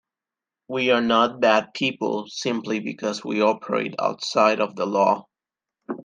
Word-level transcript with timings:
We 0.67 0.89
are 0.89 1.01
not 1.01 1.41
bad 1.41 1.75
people 1.75 2.25
simply 2.27 2.79
because 2.79 3.23
we 3.23 3.43
operate 3.43 3.93
outside 3.99 4.59
of 4.59 4.75
the 4.75 4.87
law. 4.87 5.27